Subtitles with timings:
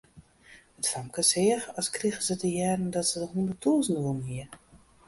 [0.79, 4.45] It famke seach as krige se te hearren dat se de hûnderttûzen wûn hie.